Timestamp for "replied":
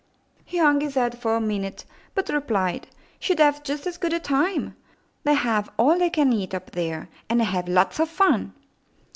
2.29-2.87